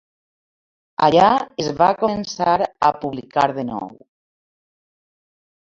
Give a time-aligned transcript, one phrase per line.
[1.07, 1.27] Allà
[1.65, 2.49] es va començar
[2.89, 3.95] a publicar de nou.